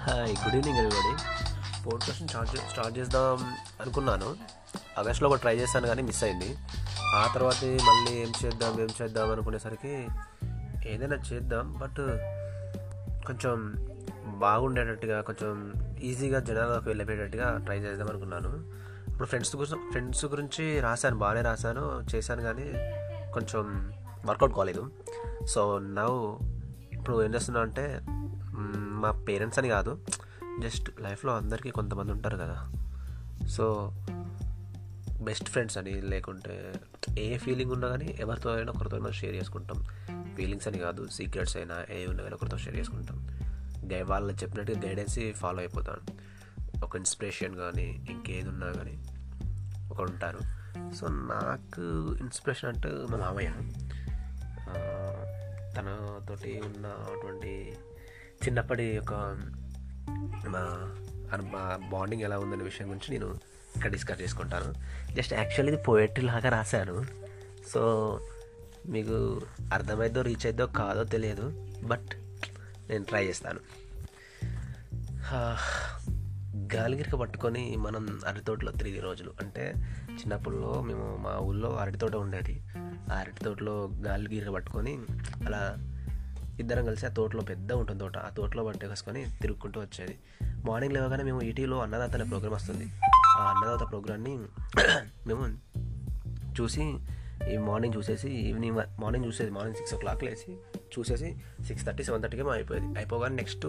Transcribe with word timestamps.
Hi 0.00 0.30
good 0.30 0.54
evening 0.54 0.76
everybody 0.76 1.22
పోడ్కాస్ట్ని 1.86 2.28
start 2.28 2.56
చే- 2.56 2.70
start 2.70 2.98
చేద్దాం 2.98 3.52
అనుకున్నాను. 3.80 4.36
ఆగస్ట్లో 4.98 5.28
ఒక 5.28 5.36
ట్రై 5.36 5.56
చేశాను 5.56 5.86
కానీ 5.86 6.02
మిస్ 6.02 6.24
అయింది. 6.24 6.56
ఆ 7.14 7.32
తర్వాత 7.34 7.64
మళ్ళీ 7.64 8.20
ఏం 8.20 8.32
చేద్దాం 8.44 8.80
ఏం 8.80 8.88
చేద్దాం 9.02 9.30
అనుకునేసరికి 9.30 10.08
ఏదైనా 10.88 11.16
చేద్దాం 11.16 11.78
బట్ 11.78 11.96
కొంచెం 13.26 13.74
బాగుండేటట్టుగా 14.26 15.20
కొంచెం 15.20 15.72
ఈజీగా 16.02 16.40
జనాలకు 16.40 16.84
వెళ్ళిపోయేటట్టుగా 16.84 17.58
ట్రై 17.58 17.78
చేద్దాం 17.78 18.08
అనుకున్నాను. 18.08 18.64
ఇప్పుడు 19.10 19.28
ఫ్రెండ్స్ 19.28 19.56
గురించి 19.56 19.90
ఫ్రెండ్స్ 19.90 20.24
గురించి 20.24 20.80
రాశాను 20.80 21.16
బాగానే 21.16 21.40
రాశాను 21.40 22.06
చేశాను 22.14 22.42
కానీ 22.42 22.72
కొంచెం 23.32 23.92
వర్కౌట్ 24.26 24.56
కాలేదు. 24.56 24.90
సో 25.46 25.78
నవ్వు 25.78 26.38
ఇప్పుడు 26.92 27.24
ఏం 27.24 27.34
చేస్తున్నా 27.34 27.60
అంటే 27.60 28.00
మా 29.00 29.10
పేరెంట్స్ 29.10 29.58
అని 29.58 29.68
కాదు 29.68 29.98
జస్ట్ 30.62 31.00
లైఫ్లో 31.00 31.36
అందరికీ 31.36 31.70
కొంతమంది 31.70 32.12
ఉంటారు 32.12 32.36
కదా. 32.36 32.72
సో 33.46 33.92
బెస్ట్ 35.22 35.48
ఫ్రెండ్స్ 35.48 35.78
అని 35.78 36.02
లేకుంటే 36.02 36.72
ఏ 37.18 37.38
ఫీలింగ్ 37.38 37.72
ఉన్నా 37.72 37.88
కానీ 37.88 38.16
ఎవరితో 38.20 38.50
అయినా 38.50 38.72
ఒకరితో 38.76 38.98
మనం 38.98 39.12
షేర్ 39.12 39.34
చేసుకుంటాం. 39.34 39.84
ఫీలింగ్స్ 40.36 40.68
అని 40.68 40.78
కాదు 40.78 41.08
సీక్రెట్స్ 41.08 41.56
అయినా 41.56 41.76
ఏ 41.90 42.06
ఉన్నా 42.06 42.22
కానీ 42.22 42.34
ఒకరితో 42.34 42.58
షేర్ 42.58 42.76
చేసుకుంటాం. 42.76 43.28
గై 43.92 44.02
వాళ్ళు 44.02 44.32
చెప్పినట్టుగా 44.32 44.80
గైడెన్స్ 44.86 45.32
ఫాలో 45.32 45.58
అయిపోతాను 45.58 46.20
ఒక 46.84 46.96
ఇన్స్పిరేషన్ 46.96 47.56
కానీ 47.56 48.06
ఇంకేది 48.10 48.48
ఉన్నా 48.48 48.66
కానీ 48.66 49.04
ఒకరు 49.90 50.04
ఉంటారు. 50.04 50.38
సో 50.94 51.06
నాకు 51.10 51.80
ఇన్స్పిరేషన్ 52.14 52.70
అంటే 52.70 52.88
మా 52.88 53.16
మామయ్య. 53.16 53.52
తనతోటి 55.76 56.62
ఉన్నటువంటి 56.66 57.76
చిన్నప్పటి 58.40 58.98
ఒక 58.98 59.14
మా 60.48 60.96
మా 61.34 61.88
బాండింగ్ 61.92 62.22
ఎలా 62.22 62.38
ఉందనే 62.38 62.64
విషయం 62.64 62.88
గురించి 62.88 63.18
నేను 63.18 63.40
ఇక్కడ 63.76 63.90
డిస్కస్ 63.90 64.22
చేసుకుంటాను. 64.22 64.74
జస్ట్ 65.14 65.32
యాక్చువల్లీ 65.32 65.72
ఇది 65.72 65.82
పోయట్రీ 65.82 66.26
లాగా 66.26 66.48
రాశాను. 66.48 67.04
సో 67.72 67.80
మీకు 68.86 69.40
అర్థమైందో 69.72 70.22
రీచ్ 70.22 70.46
అయిద్దో 70.46 70.66
కాదో 70.66 71.04
తెలియదు 71.04 71.72
బట్ 71.84 72.08
నేను 72.90 73.04
ట్రై 73.04 73.24
చేస్తాను. 73.24 73.60
గాలిగిరిక 76.74 77.14
పట్టుకొని 77.14 77.76
మనం 77.76 78.20
అరటితోటలో 78.26 78.72
తిరిగి 78.72 79.00
రోజులు. 79.00 79.32
అంటే 79.42 79.74
చిన్నప్పుడులో 80.12 80.82
మేము 80.82 81.16
మా 81.20 81.38
ఊళ్ళో 81.38 81.76
అరటితోట 81.76 82.14
ఉండేది. 82.16 82.64
ఆ 83.12 83.14
అరటి 83.14 83.44
తోటలో 83.44 83.90
గాలిగిరిక 84.06 84.48
పట్టుకొని 84.48 84.98
అలా 85.46 85.76
ఇద్దరం 86.60 86.84
కలిసి 86.86 87.06
ఆ 87.06 87.08
తోటలో 87.08 87.42
పెద్ద 87.42 87.72
ఉంటుంది 87.72 88.00
తోట. 88.00 88.18
ఆ 88.18 88.30
తోటలో 88.36 88.64
పట్టేసుకొని 88.64 89.26
తిరుగుకుంటూ 89.42 89.80
వచ్చేది. 89.80 90.18
మార్నింగ్ 90.64 90.94
లేవగానే 90.94 91.24
మేము 91.24 91.40
ఈటీలో 91.42 91.78
అన్నదాత 91.78 92.14
అనే 92.14 92.24
ప్రోగ్రామ్ 92.24 92.54
వస్తుంది. 92.54 92.86
ఆ 93.38 93.44
అన్నదాత 93.50 93.90
ప్రోగ్రామ్ని 93.90 94.38
మేము 95.26 95.44
చూసి 96.60 96.84
ఈ 97.52 97.56
మార్నింగ్ 97.56 97.94
చూసేసి 97.98 98.28
ఈవినింగ్ 98.28 98.76
మార్నింగ్ 99.00 99.24
చూసేది. 99.24 99.50
మార్నింగ్ 99.50 99.76
సిక్స్ 99.76 99.94
ఓ 99.94 99.98
క్లాక్ 99.98 100.24
లేచి 100.24 100.56
చూసేసి 100.98 101.38
సిక్స్ 101.64 101.86
థర్టీ 101.86 102.04
సెవెన్ 102.04 102.22
థర్టీకి 102.22 102.42
మేము 102.42 102.54
అయిపోయేది. 102.54 102.86
అయిపోగానే 102.86 103.34
నెక్స్ట్ 103.34 103.66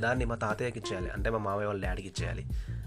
దాన్ని 0.00 0.24
మా 0.24 0.34
తాతయ్యకి 0.34 0.78
ఇచ్చేయాలి. 0.78 1.10
అంటే 1.10 1.30
మా 1.30 1.38
మామయ్య 1.38 1.66
వాళ్ళ 1.66 1.84
డాడీకి 1.84 2.08
ఇచ్చేయాలి. 2.08 2.44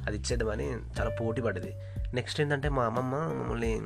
అది 0.08 0.18
ఇచ్చేద్దామని 0.18 0.68
చాలా 1.00 1.10
పోటీ 1.10 1.42
పడ్డది. 1.42 1.74
నెక్స్ట్ 2.14 2.42
ఏంటంటే 2.42 2.70
మా 2.70 2.84
అమ్మమ్మ 2.84 3.16
మమ్మల్ని 3.16 3.82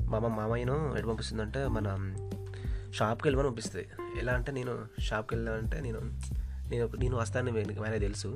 మా 0.00 0.18
అమ్మ 0.18 0.28
మామయ్యను 0.28 0.94
ఎటు 0.98 1.06
పంపిస్తుందంటే 1.06 1.66
మన 1.66 1.88
షాప్కి 2.96 3.28
వెళ్ళమని 3.28 3.48
పంపిస్తుంది 3.48 3.84
ఎలా 4.20 4.32
అంటే 4.32 4.52
నేను 4.52 4.72
షాప్కి 5.00 5.34
వెళ్ళాలంటే 5.34 5.80
నేను 5.80 6.00
నేను 6.70 6.84
నేను 7.02 7.16
వస్తాను 7.16 7.58
ఆయన 7.84 7.96
తెలుసు. 7.98 8.30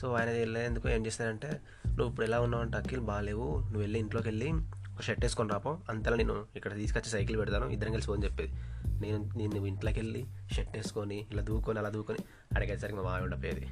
సో 0.00 0.12
ఆయన 0.12 0.30
వెళ్ళేందుకు 0.30 0.88
ఏం 0.88 1.06
చేస్తానంటే 1.06 1.50
నువ్వు 1.86 2.08
ఇప్పుడు 2.10 2.26
ఎలా 2.26 2.40
ఉన్నావు 2.40 2.62
అంటే 2.64 2.76
అఖిల్ 2.78 3.00
బాగాలేవు. 3.00 3.46
నువ్వు 3.64 3.80
వెళ్ళి 3.80 3.98
ఇంట్లోకి 3.98 4.28
వెళ్ళి 4.28 4.48
ఒక 4.94 5.02
షర్ట్ 5.02 5.24
వేసుకొని 5.24 5.50
రాపో. 5.50 5.78
అంతలా 5.90 6.16
నేను 6.16 6.46
ఇక్కడ 6.56 6.72
తీసుకొచ్చి 6.74 7.10
సైకిల్ 7.10 7.36
పెడతాను. 7.38 7.66
ఇద్దరం 7.66 7.92
కలిసి 7.92 8.08
పోని 8.08 8.24
చెప్పేది. 8.24 8.52
నేను 9.00 9.18
నేను 9.36 9.66
ఇంట్లోకి 9.66 10.00
వెళ్ళి 10.00 10.22
షర్ట్ 10.52 10.76
వేసుకొని 10.76 11.26
ఇలా 11.32 11.42
దూకొని 11.42 11.78
అలా 11.78 11.88
దూకొని 11.88 12.18
అడిగేసరికి 12.56 12.98
మా 12.98 13.02
మావి 13.02 13.24
ఉండపోయేది. 13.24 13.66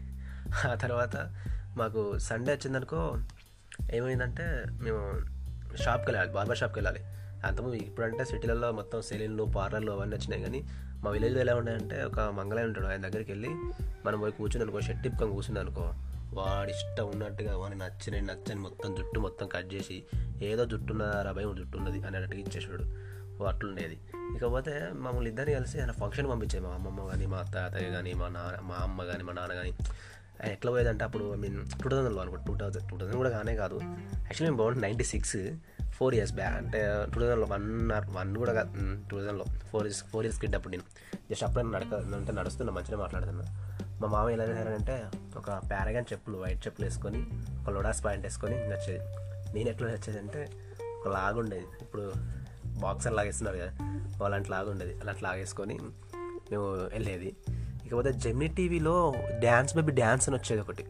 ఆ 0.70 0.74
తర్వాత 0.74 1.16
మాకు 1.76 2.18
సండే 2.18 2.52
వచ్చిందనుకో 2.52 3.02
ఏమైందంటే 3.92 4.64
మేము 4.68 5.02
షాప్కి 5.76 6.06
వెళ్ళాలి 6.10 6.32
బార్బర్ 6.32 6.58
షాప్కి 6.58 6.78
వెళ్ళాలి. 6.78 7.02
అంతకుముందు 7.44 7.76
ఇప్పుడంటే 7.76 8.24
సిటీలలో 8.24 8.72
మొత్తం 8.72 9.02
సెలూన్లు 9.02 9.44
పార్లర్లు 9.44 9.92
అవన్నీ 9.92 10.16
వచ్చినాయి. 10.16 10.42
కానీ 10.42 10.64
మా 11.04 11.10
విలేజ్లో 11.10 11.40
ఎలా 11.40 11.54
ఉన్నాయంటే 11.54 12.04
ఒక 12.04 12.20
మంగళం 12.20 12.64
ఉంటాడు 12.64 12.86
ఆయన 12.86 13.00
దగ్గరికి 13.00 13.32
వెళ్ళి 13.32 13.48
మనం 14.06 14.20
పోయి 14.20 14.32
కూర్చుని 14.32 14.64
అనుకో 14.64 14.80
షర్ట్ 14.80 15.06
ఇప్పుకొని 15.06 15.32
కూర్చుని 15.32 15.60
అనుకో 15.60 15.92
వాడి 16.32 16.70
ఇష్టం 16.70 17.06
ఉన్నట్టుగా 17.06 17.58
వాడిని 17.58 17.84
నచ్చని 17.84 18.20
నచ్చని 18.20 18.60
మొత్తం 18.60 18.94
జుట్టు 18.94 19.20
మొత్తం 19.20 19.48
కట్ 19.48 19.74
చేసి 19.74 20.04
ఏదో 20.42 20.64
జుట్టు 20.64 20.92
ఉన్నదా 20.92 21.32
జుట్టు 21.32 21.78
ఉన్నది 21.78 22.02
అనేటట్టుగా 22.06 22.40
ఇచ్చేసాడు. 22.40 23.12
అట్లుండేది. 23.42 23.98
ఇకపోతే 24.36 24.90
మమ్మల్ని 24.92 25.30
ఇద్దరిని 25.30 25.54
కలిసి 25.54 25.80
ఆయన 25.80 25.90
ఫంక్షన్ 25.90 26.30
పంపించాయి 26.30 26.64
మా 26.64 26.70
అమ్మమ్మ 26.70 27.04
కానీ 27.04 27.26
మా 27.26 27.42
తాతయ్య 27.54 27.90
కానీ 27.90 28.12
మా 28.12 28.28
నాన్న 28.28 28.58
మా 28.62 28.74
అమ్మ 28.74 29.04
కానీ 29.04 29.22
మా 29.22 29.32
నాన్న 29.32 29.54
కానీ 29.54 29.72
ఎట్లా 30.44 30.72
పోయేదంటే 30.72 31.04
అప్పుడు 31.04 31.34
ఐ 31.34 31.36
మీన్ 31.36 31.66
టూ 31.82 31.88
థౌజండ్లో 31.88 32.22
అనుకో 32.22 32.36
టూ 32.36 32.56
థౌజండ్ 32.56 32.90
టూ 32.90 32.96
థౌసండ్ 32.96 33.16
కూడా 33.16 33.30
కానే 33.30 33.56
కాదు. 33.56 33.74
యాక్చువల్లీ 33.74 34.44
మేము 34.44 34.56
బాగుంటుంది 34.56 34.86
ninety 34.86 35.04
six 35.04 35.36
four 35.90 36.14
years 36.14 36.34
back 36.34 36.54
అంటే 36.54 37.04
టూ 37.14 37.20
థౌజండ్లో 37.20 37.46
వన్ 37.50 37.92
ఆర్ 37.92 38.04
వన్ 38.10 38.36
కూడా 38.36 38.52
కాదు. 38.52 38.70
టూ 39.10 39.16
థౌజండ్లో 39.18 39.44
four 39.44 39.82
years 39.82 40.04
four 40.04 40.24
years 40.24 40.40
kid 40.40 40.54
అప్పుడు 40.54 40.70
నేను. 40.70 41.16
జస్ట్ 41.30 41.44
అప్పుడే 41.44 41.62
నడక 41.62 41.94
అంటే 41.94 42.32
నడుస్తున్నా 42.32 42.72
మంచిగా 42.72 42.98
మాట్లాడుతున్నా. 42.98 43.44
మా 44.00 44.08
మామ 44.08 44.28
ఎలా 44.28 44.44
చేశారంటే 44.44 45.04
ఒక 45.36 45.50
ప్యారగాన్ 45.50 46.04
చెప్పులు 46.12 46.38
వైట్ 46.38 46.66
చెప్పులు 46.66 46.86
వేసుకొని 46.86 47.26
ఒక 47.62 47.70
లొడాస్ 47.70 48.04
ప్యాంట్ 48.04 48.26
వేసుకొని 48.26 48.54
నచ్చేది. 48.54 49.04
నేను 49.54 49.68
ఎట్లా 49.68 49.88
నచ్చేది 49.88 50.18
అంటే 50.18 50.50
ఒక 51.00 51.08
లాగు 51.12 51.38
ఉండేది. 51.38 51.66
ఇప్పుడు 51.80 52.12
బాక్సర్ 52.80 53.12
లాగేస్తున్నారు 53.12 53.56
కదా 53.56 53.72
అలాంటి 54.24 54.50
లాగుండేది 54.50 55.00
అలాంటి 55.00 55.24
లాగేసుకొని 55.24 55.78
మేము 56.50 56.64
వెళ్ళేది. 56.64 57.36
ఇకపోతే 57.92 58.12
జెమినీ 58.12 58.54
టీవీలో 58.54 59.14
డ్యాన్స్ 59.38 59.76
బేబీ 59.76 59.92
డ్యాన్స్ 59.92 60.28
అని 60.28 60.38
వచ్చేది 60.38 60.60
ఒకటి. 60.62 60.84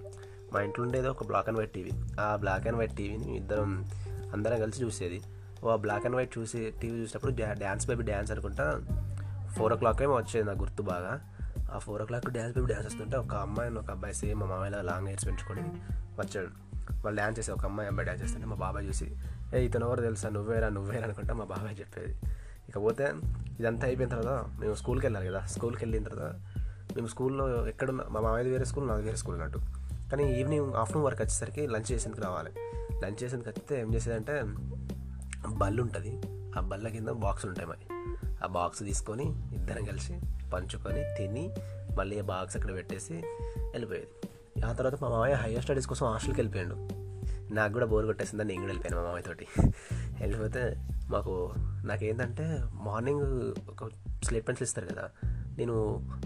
మా 0.53 0.61
ఇంట్లో 0.61 0.85
ఉండేది 0.85 1.09
ఒక 1.09 1.27
బ్లాక్ 1.27 1.49
అండ్ 1.49 1.59
వైట్ 1.59 1.71
టీవీ. 1.71 1.91
ఆ 2.21 2.37
బ్లాక్ 2.37 2.67
అండ్ 2.67 2.79
వైట్ 2.79 2.97
టీవీని 2.97 3.37
ఇద్దరం 3.37 3.85
అందరం 4.33 4.61
కలిసి 4.61 4.83
చూసేది. 4.83 5.23
ఓ 5.65 5.71
ఆ 5.71 5.77
బ్లాక్ 5.77 6.05
అండ్ 6.05 6.17
వైట్ 6.17 6.39
చూసి 6.39 6.73
టీవీ 6.83 7.01
చూసినప్పుడు 7.01 7.33
డ్యాన్స్ 7.33 7.87
బేబీ 7.87 8.03
డ్యాన్స్ 8.03 8.33
అనుకుంటా 8.33 8.81
ఫోర్ 9.57 9.73
ఓ 9.73 9.77
క్లాక్ 9.77 10.03
ఏమో 10.03 10.15
వచ్చేది 10.15 10.47
నాకు 10.49 10.59
గుర్తు 10.59 10.83
బాగా. 10.83 11.21
ఆ 11.73 11.79
four 11.79 12.03
o'clock 12.05 12.31
dance 12.31 12.55
baby 12.55 12.67
dance 12.67 12.87
వస్తుంటే 12.87 13.17
ఒక 13.17 13.35
అమ్మాయి 13.35 13.75
ఒక 13.75 13.91
అబ్బాయి 13.91 14.15
సేమ్ 14.15 14.41
మా 14.41 14.47
మామయ్య 14.47 14.83
లాంగ్ 14.83 15.07
హెయిర్స్ 15.07 15.27
పెంచుకొని 15.27 15.63
వచ్చాడు 16.21 16.51
వాళ్ళు 16.91 17.15
డ్యాన్స్ 17.15 17.39
చేసే 17.39 17.53
ఒక 17.53 17.65
అమ్మాయి 17.65 17.89
అబ్బాయి 17.89 18.05
డ్యాన్స్ 18.05 18.25
చేస్తుంటే 18.25 18.47
మా 18.47 18.57
బాబాయ్ 18.57 18.87
చూసి 18.87 19.17
ఏ 19.55 19.65
ఇతను 19.65 19.87
ఎవరు 19.87 20.01
తెలుసా? 20.01 20.29
నువ్వేరా 20.29 20.69
నువ్వేరా? 20.69 21.05
అనుకుంటా 21.05 21.35
మా 21.35 21.45
బాబాయ్ 21.45 21.81
చెప్పేది. 21.81 22.17
ఇకపోతే 22.69 23.13
ఇదంతా 23.61 23.87
అయిపోయిన 23.87 24.11
తర్వాత 24.11 24.61
మేము 24.61 24.75
స్కూల్కి 24.75 25.07
వెళ్ళాలి 25.07 25.27
కదా. 25.27 25.41
స్కూల్కి 25.41 25.85
వెళ్ళిన 25.85 26.05
తర్వాత 26.05 26.35
మేము 26.95 27.07
స్కూల్లో 27.07 27.67
ఎక్కడున్న 27.69 28.05
మా 28.11 28.21
మామయ్య 28.21 28.51
వేరే 28.51 28.65
స్కూల్ 28.65 28.89
నాది 28.89 29.03
వేరే 29.03 29.17
స్కూల్ 29.17 29.37
అన్నట్టు. 29.37 29.59
కానీ 30.11 30.41
ఈవినింగ్ 30.41 30.75
ఆఫ్టర్నూన్ 30.75 31.07
వరకు 31.07 31.23
వచ్చేసరికి 31.23 31.67
లంచ్ 31.67 31.93
చేసేందుకు 31.93 32.23
రావాలి. 32.23 32.51
లంచ్ 33.05 33.25
చేసేందుకు 33.25 33.49
వస్తే 33.49 33.81
ఏం 33.81 33.95
చేసేదంటే 33.95 34.43
బల్లు 35.49 35.83
ఉంటుంది 35.83 36.21
ఆ 36.59 36.61
బల్ల 36.61 36.89
కింద 36.89 37.09
బాక్సులు 37.09 37.51
ఉంటాయి 37.51 37.69
మరి 37.69 37.85
ఆ 38.45 38.47
బాక్స్ 38.47 38.83
తీసుకొని 38.83 39.55
ఇద్దరం 39.55 39.85
కలిసి 39.85 40.21
పంచుకొని 40.55 41.05
తిని 41.19 41.55
మళ్ళీ 41.99 42.19
ఆ 42.19 42.23
బాక్స్ 42.23 42.57
అక్కడ 42.57 42.75
పెట్టేసి 42.75 43.15
వెళ్ళిపోయేది. 43.59 44.09
ఆ 44.67 44.73
తర్వాత 44.73 45.03
మా 45.03 45.09
మామయ్య 45.09 45.35
హైయర్ 45.35 45.63
స్టడీస్ 45.63 45.87
కోసం 45.87 46.07
హాస్టల్కి 46.07 46.41
వెళ్ళిపోయాడు. 46.41 47.03
నాకు 47.55 47.73
కూడా 47.73 47.87
బోర్ 47.87 48.07
కొట్టేసిందని 48.07 48.49
నేను 48.49 48.61
కూడా 48.61 48.73
వెళ్ళిపోయాను 48.73 49.03
మా 49.03 49.09
మామయ్యతోటి 49.09 49.47
వెళ్ళిపోతే 50.21 50.89
మాకు 51.11 51.53
నాకేంటంటే 51.85 52.65
మార్నింగ్ 52.73 53.55
ఒక 53.71 53.91
స్లేట్ 54.25 54.49
పెన్సిల్ 54.49 54.69
ఇస్తారు 54.69 54.87
కదా 54.87 55.11
నేను 55.63 55.77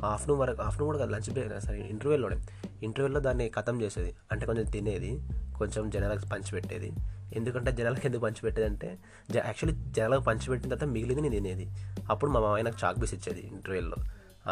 ఆఫ్టర్నూన్ 0.04 0.40
వరకు 0.40 0.60
ఆఫ్టర్నూన్ 0.62 0.88
కూడా 0.92 1.06
లంచ్ 1.12 1.30
బ్రేక్ 1.32 1.52
సరే 1.66 1.78
ఇంటర్వ్యూలోనే 1.92 2.38
ఇంటర్వ్యూలో 2.82 3.20
దాన్ని 3.20 3.46
ఖతం 3.56 3.76
చేసేది. 3.82 4.10
అంటే 4.32 4.44
కొంచెం 4.46 4.66
తినేది 4.76 5.12
కొంచెం 5.58 5.84
జనాలకు 5.90 6.26
పంచిపెట్టేది 6.32 6.90
ఎందుకంటే 7.36 7.70
జనాలకు 7.72 8.04
ఎందుకు 8.06 8.22
పంచిపెట్టేది 8.22 8.68
అంటే 8.68 8.88
జ 9.30 9.36
యాక్చువల్లీ 9.36 9.74
జనాలకు 9.92 10.24
పంచిపెట్టిన 10.24 10.68
తర్వాత 10.68 10.88
మిగిలింది 10.94 11.22
నేను 11.22 11.34
తినేది. 11.34 11.66
అప్పుడు 12.10 12.30
మా 12.30 12.40
మామయ్య 12.40 12.64
నాకు 12.64 12.78
చాక్ 12.84 12.98
పీస్ 13.02 13.14
ఇచ్చేది 13.14 13.42
ఇంటర్వ్యూలో 13.52 13.98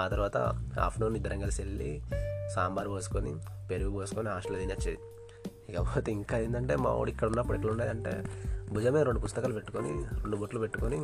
ఆ 0.00 0.04
తర్వాత 0.08 0.36
ఆఫ్టర్నూన్ 0.86 1.16
ఇద్దరం 1.16 1.40
కలిసి 1.40 1.62
వెళ్ళి 1.62 1.90
సాంబార్ 2.54 2.88
పోసుకొని 2.88 3.32
పెరుగు 3.70 3.90
పోసుకొని 3.90 4.28
హాస్టల్లో 4.28 4.58
తినొచ్చేది. 4.60 4.98
ఇకపోతే 5.68 6.12
ఇంకా 6.12 6.38
ఏంటంటే 6.38 6.76
మా 6.76 6.90
వాడు 6.90 7.10
ఇక్కడ 7.10 7.28
ఉన్నప్పుడు 7.28 7.56
ఎట్లా 7.58 7.72
ఉండేదంటే 7.72 8.14
భుజమే 8.72 9.02
రెండు 9.02 9.20
పుస్తకాలు 9.20 9.54
పెట్టుకొని 9.54 9.92
రెండు 10.22 10.36
బొట్లు 10.36 10.60
పెట్టుకొని 10.60 10.98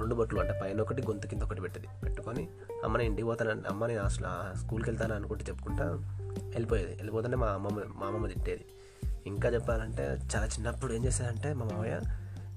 రెండు 0.00 0.14
బొట్లు 0.14 0.40
అంటే 0.40 0.60
పైన 0.62 0.80
ఒకటి 0.80 1.02
గొంతు 1.02 1.26
కింద 1.26 1.42
ఒకటి 1.42 1.60
పెట్టేది. 1.60 1.88
పెట్టుకొని 2.02 2.48
అమ్మ 2.84 2.96
నేను 2.96 3.08
ఇంటికి 3.08 3.28
పోతాను 3.28 3.50
అమ్మ 3.50 3.86
నేను 3.86 4.02
అసలు 4.02 4.58
స్కూల్కి 4.58 4.90
వెళ్తాను 4.90 5.14
అనుకుంటే 5.14 5.44
చెప్పుకుంటా 5.44 5.84
వెళ్ళిపోయేది. 6.38 6.92
వెళ్ళిపోతుంటే 6.92 7.36
మా 7.36 7.46
అమ్మమ్మ 7.46 7.78
మా 7.78 8.06
అమ్మమ్మ 8.06 8.26
తిట్టేది. 8.26 8.64
ఇంకా 9.26 9.48
చెప్పాలంటే 9.48 10.02
చాలా 10.02 10.46
చిన్నప్పుడు 10.46 10.92
ఏం 10.92 11.04
చేసేదంటే 11.04 11.52
మా 11.52 11.66
మామయ్య 11.72 12.00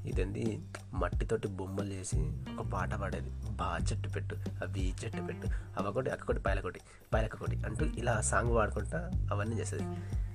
ఇదేంది 0.06 0.64
మట్టితోటి 0.94 1.48
బొమ్మలు 1.48 1.94
చేసి 1.94 2.18
ఒక 2.60 2.68
పాట 2.68 2.94
పాడేది. 2.94 3.30
బా 3.52 3.80
చెట్టు 3.92 4.10
పెట్టు 4.10 4.36
అవి 4.64 4.94
చెట్టు 5.06 5.22
పెట్టు 5.22 5.48
అవకొకటి 5.48 6.10
అక్కకొటి 6.10 6.40
పైలకొటి 6.40 6.80
పైలకొకటి 7.14 7.64
అంటూ 7.66 7.86
ఇలా 7.86 8.22
సాంగ్ 8.22 8.56
పాడుకుంటా 8.56 9.12
అవన్నీ 9.32 9.56
చేసేది. 9.60 9.84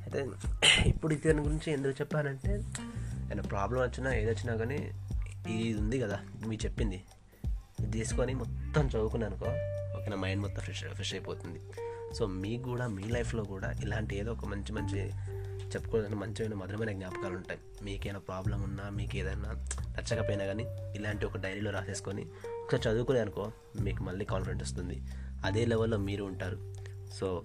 అయితే 0.01 0.29
ఇప్పుడు 0.87 1.15
దాని 1.15 1.41
గురించి 1.41 1.73
ఎందుకు 1.73 1.93
చెప్పానంటే 1.93 2.53
ఏదైనా 3.25 3.43
ప్రాబ్లం 3.43 3.83
వచ్చినా 3.83 4.15
ఏదొచ్చినా 4.15 4.57
కానీ 4.57 4.93
ఇది 5.53 5.81
ఉంది 5.81 6.01
కదా 6.01 6.19
మీరు 6.47 6.67
చెప్పింది. 6.67 7.03
ఇది 7.81 7.91
తీసుకొని 7.91 8.35
మొత్తం 8.35 8.87
చదువుకున్నాను 8.87 9.35
అనుకో 9.35 9.51
ఓకే 9.99 10.11
నా 10.11 10.17
మైండ్ 10.17 10.43
మొత్తం 10.43 10.61
ఫ్రెష్ 10.61 10.85
ఫ్రెష్ 10.85 11.15
అయిపోతుంది. 11.15 11.61
సో 12.15 12.27
మీకు 12.27 12.63
కూడా 12.63 12.87
మీ 12.89 13.03
లైఫ్లో 13.03 13.45
కూడా 13.45 13.73
ఇలాంటి 13.83 14.19
ఏదో 14.19 14.33
ఒక 14.33 14.45
మంచి 14.45 14.73
మంచి 14.73 15.11
చెప్పుకోవాలని 15.71 16.15
మంచిమైన 16.15 16.55
మధురమైన 16.55 16.93
జ్ఞాపకాలు 16.93 17.35
ఉంటాయి. 17.35 17.61
మీకేమైనా 17.83 18.19
ప్రాబ్లం 18.19 18.63
ఉన్నా 18.63 18.89
మీకు 18.91 19.17
ఏదైనా 19.17 19.53
నచ్చకపోయినా 19.99 20.45
కానీ 20.45 20.65
ఇలాంటి 20.97 21.27
ఒక 21.27 21.37
డైరీలో 21.37 21.71
రాసేసుకొని 21.71 22.23
ఒకసారి 22.63 22.89
చదువుకునే 22.89 23.21
అనుకో 23.21 23.53
మీకు 23.81 24.03
మళ్ళీ 24.03 24.25
కాన్ఫిడెంట్ 24.25 24.63
వస్తుంది. 24.63 25.03
అదే 25.45 25.65
లెవెల్లో 25.65 25.99
మీరు 25.99 26.25
ఉంటారు. 26.25 26.75
సో 27.21 27.43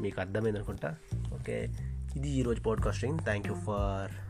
మీకు 0.00 0.20
అర్థమైంది 0.20 0.58
అనుకుంటా 0.58 0.96
ఓకే 1.34 1.68
ఇది 2.16 2.28
ఈరోజు 2.28 2.60
podcasting 2.60 3.18
thank 3.18 3.46
you 3.48 3.54
for 3.54 4.29